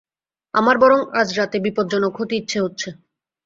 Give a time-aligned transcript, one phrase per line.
[0.53, 2.89] আমার বরং আজরাতে বিপজ্জ্বনক হতে ইচ্ছা হচ্ছে।